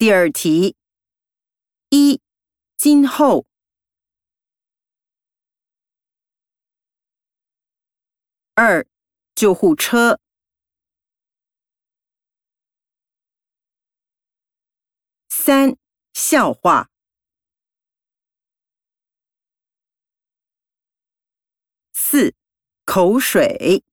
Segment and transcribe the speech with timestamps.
[0.00, 0.78] 第二题。
[1.90, 2.22] 一
[2.78, 3.44] 今后。
[8.54, 8.86] 二
[9.34, 10.18] 救护车。
[15.28, 15.76] 三
[16.14, 16.88] 笑话。
[21.92, 22.34] 四
[22.86, 23.84] 口水。